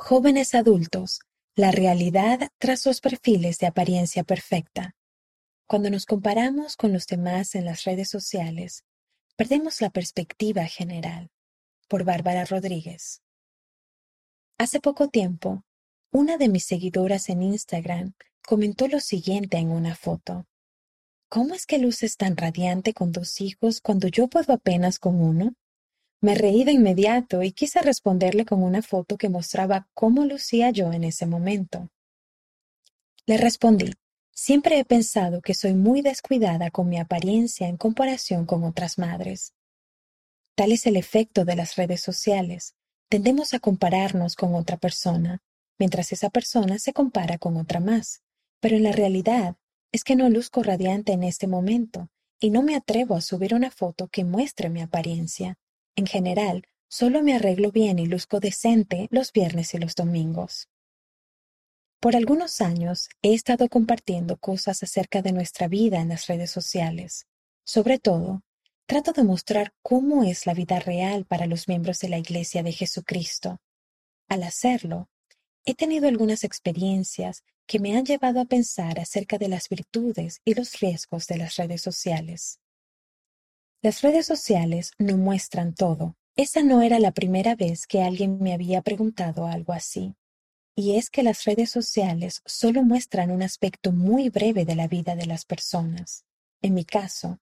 [0.00, 1.18] Jóvenes adultos,
[1.56, 4.94] la realidad tras los perfiles de apariencia perfecta.
[5.66, 8.84] Cuando nos comparamos con los demás en las redes sociales,
[9.36, 11.30] perdemos la perspectiva general.
[11.88, 13.22] Por Bárbara Rodríguez.
[14.56, 15.64] Hace poco tiempo,
[16.12, 18.14] una de mis seguidoras en Instagram
[18.46, 20.46] comentó lo siguiente en una foto.
[21.28, 25.54] ¿Cómo es que luces tan radiante con dos hijos cuando yo puedo apenas con uno?
[26.20, 30.92] Me reí de inmediato y quise responderle con una foto que mostraba cómo lucía yo
[30.92, 31.90] en ese momento.
[33.24, 33.92] Le respondí,
[34.32, 39.54] siempre he pensado que soy muy descuidada con mi apariencia en comparación con otras madres.
[40.56, 42.74] Tal es el efecto de las redes sociales.
[43.08, 45.40] Tendemos a compararnos con otra persona,
[45.78, 48.22] mientras esa persona se compara con otra más.
[48.58, 49.54] Pero en la realidad
[49.92, 52.08] es que no luzco radiante en este momento
[52.40, 55.56] y no me atrevo a subir una foto que muestre mi apariencia.
[55.98, 60.68] En general, solo me arreglo bien y luzco decente los viernes y los domingos.
[61.98, 67.26] Por algunos años he estado compartiendo cosas acerca de nuestra vida en las redes sociales.
[67.64, 68.44] Sobre todo,
[68.86, 72.70] trato de mostrar cómo es la vida real para los miembros de la Iglesia de
[72.70, 73.58] Jesucristo.
[74.28, 75.08] Al hacerlo,
[75.64, 80.54] he tenido algunas experiencias que me han llevado a pensar acerca de las virtudes y
[80.54, 82.60] los riesgos de las redes sociales.
[83.80, 86.16] Las redes sociales no muestran todo.
[86.34, 90.16] Esa no era la primera vez que alguien me había preguntado algo así.
[90.74, 95.14] Y es que las redes sociales solo muestran un aspecto muy breve de la vida
[95.14, 96.24] de las personas.
[96.60, 97.38] En mi caso,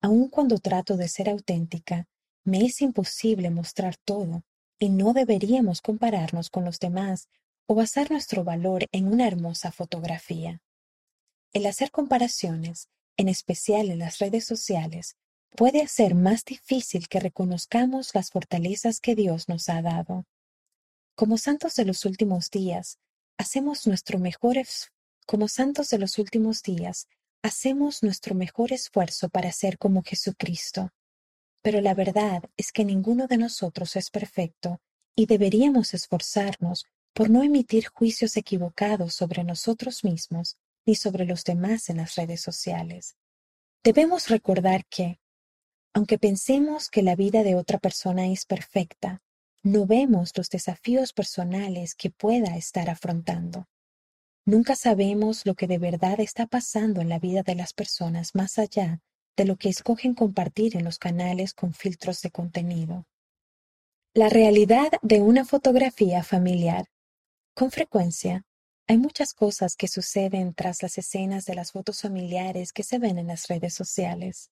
[0.00, 2.08] aun cuando trato de ser auténtica,
[2.42, 4.42] me es imposible mostrar todo,
[4.80, 7.28] y no deberíamos compararnos con los demás
[7.68, 10.60] o basar nuestro valor en una hermosa fotografía.
[11.52, 15.16] El hacer comparaciones, en especial en las redes sociales,
[15.54, 20.26] puede hacer más difícil que reconozcamos las fortalezas que Dios nos ha dado.
[21.14, 22.98] Como santos de los últimos días,
[23.38, 24.56] hacemos nuestro mejor
[25.26, 27.08] como santos de los últimos días,
[27.42, 30.90] hacemos nuestro mejor esfuerzo para ser como Jesucristo.
[31.62, 34.80] Pero la verdad es que ninguno de nosotros es perfecto
[35.16, 41.88] y deberíamos esforzarnos por no emitir juicios equivocados sobre nosotros mismos ni sobre los demás
[41.88, 43.16] en las redes sociales.
[43.82, 45.18] Debemos recordar que,
[45.96, 49.22] aunque pensemos que la vida de otra persona es perfecta,
[49.62, 53.66] no vemos los desafíos personales que pueda estar afrontando.
[54.44, 58.58] Nunca sabemos lo que de verdad está pasando en la vida de las personas más
[58.58, 59.00] allá
[59.38, 63.06] de lo que escogen compartir en los canales con filtros de contenido.
[64.12, 66.88] La realidad de una fotografía familiar.
[67.54, 68.44] Con frecuencia,
[68.86, 73.16] hay muchas cosas que suceden tras las escenas de las fotos familiares que se ven
[73.16, 74.50] en las redes sociales.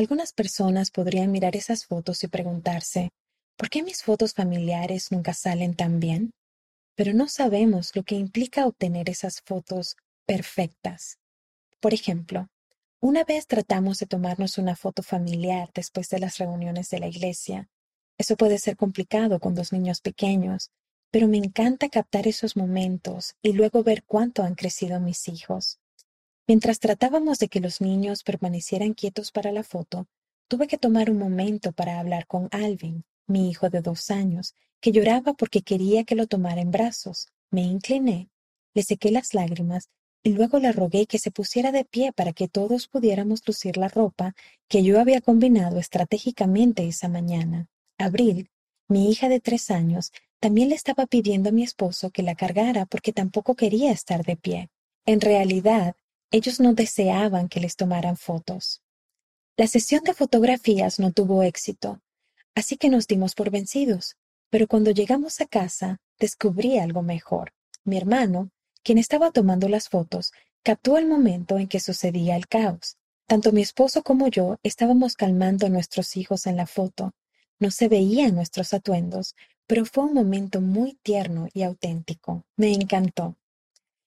[0.00, 3.10] Algunas personas podrían mirar esas fotos y preguntarse,
[3.58, 6.30] ¿por qué mis fotos familiares nunca salen tan bien?
[6.96, 11.18] Pero no sabemos lo que implica obtener esas fotos perfectas.
[11.80, 12.48] Por ejemplo,
[13.02, 17.68] una vez tratamos de tomarnos una foto familiar después de las reuniones de la iglesia.
[18.16, 20.70] Eso puede ser complicado con dos niños pequeños,
[21.10, 25.78] pero me encanta captar esos momentos y luego ver cuánto han crecido mis hijos.
[26.46, 30.06] Mientras tratábamos de que los niños permanecieran quietos para la foto,
[30.48, 34.92] tuve que tomar un momento para hablar con Alvin, mi hijo de dos años, que
[34.92, 37.28] lloraba porque quería que lo tomara en brazos.
[37.50, 38.28] Me incliné,
[38.74, 39.88] le sequé las lágrimas
[40.22, 43.88] y luego le rogué que se pusiera de pie para que todos pudiéramos lucir la
[43.88, 44.34] ropa
[44.68, 47.68] que yo había combinado estratégicamente esa mañana.
[47.98, 48.50] Abril,
[48.88, 52.86] mi hija de tres años, también le estaba pidiendo a mi esposo que la cargara
[52.86, 54.70] porque tampoco quería estar de pie.
[55.06, 55.94] En realidad,
[56.30, 58.82] ellos no deseaban que les tomaran fotos.
[59.56, 62.00] La sesión de fotografías no tuvo éxito,
[62.54, 64.16] así que nos dimos por vencidos.
[64.50, 67.52] Pero cuando llegamos a casa, descubrí algo mejor.
[67.84, 68.50] Mi hermano,
[68.82, 70.32] quien estaba tomando las fotos,
[70.62, 72.96] captó el momento en que sucedía el caos.
[73.26, 77.12] Tanto mi esposo como yo estábamos calmando a nuestros hijos en la foto.
[77.60, 79.36] No se veían nuestros atuendos,
[79.66, 82.44] pero fue un momento muy tierno y auténtico.
[82.56, 83.36] Me encantó.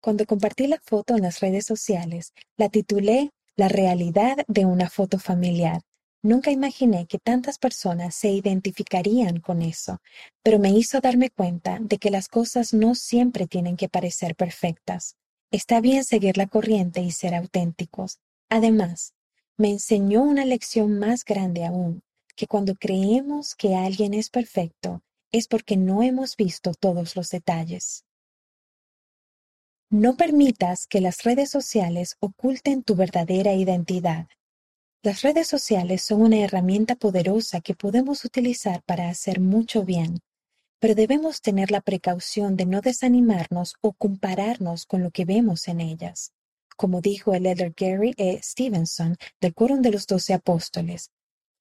[0.00, 5.18] Cuando compartí la foto en las redes sociales, la titulé La realidad de una foto
[5.18, 5.82] familiar.
[6.22, 9.98] Nunca imaginé que tantas personas se identificarían con eso,
[10.42, 15.16] pero me hizo darme cuenta de que las cosas no siempre tienen que parecer perfectas.
[15.50, 18.20] Está bien seguir la corriente y ser auténticos.
[18.48, 19.14] Además,
[19.58, 22.02] me enseñó una lección más grande aún,
[22.36, 25.02] que cuando creemos que alguien es perfecto,
[25.32, 28.04] es porque no hemos visto todos los detalles.
[29.92, 34.28] No permitas que las redes sociales oculten tu verdadera identidad.
[35.02, 40.20] Las redes sociales son una herramienta poderosa que podemos utilizar para hacer mucho bien,
[40.78, 45.80] pero debemos tener la precaución de no desanimarnos o compararnos con lo que vemos en
[45.80, 46.30] ellas.
[46.76, 48.40] Como dijo el elder Gary E.
[48.44, 51.10] Stevenson del Quórum de los Doce Apóstoles,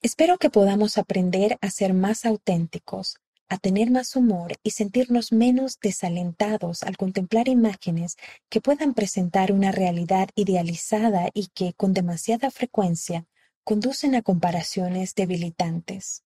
[0.03, 3.15] espero que podamos aprender a ser más auténticos,
[3.49, 8.15] a tener más humor y sentirnos menos desalentados al contemplar imágenes
[8.47, 13.25] que puedan presentar una realidad idealizada y que, con demasiada frecuencia,
[13.63, 16.23] conducen a comparaciones debilitantes.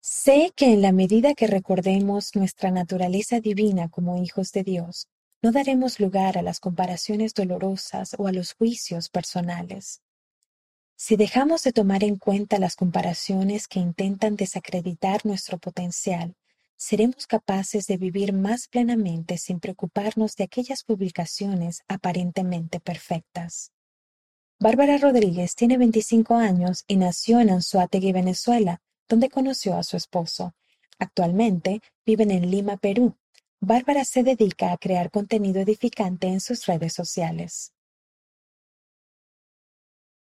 [0.00, 5.08] Sé que en la medida que recordemos nuestra naturaleza divina como hijos de Dios,
[5.42, 10.00] no daremos lugar a las comparaciones dolorosas o a los juicios personales.
[10.96, 16.34] Si dejamos de tomar en cuenta las comparaciones que intentan desacreditar nuestro potencial
[16.76, 23.72] seremos capaces de vivir más plenamente sin preocuparnos de aquellas publicaciones aparentemente perfectas.
[24.58, 30.54] Bárbara Rodríguez tiene 25 años y nació en Anzuategui, Venezuela, donde conoció a su esposo.
[30.98, 33.16] Actualmente viven en Lima, Perú.
[33.60, 37.72] Bárbara se dedica a crear contenido edificante en sus redes sociales.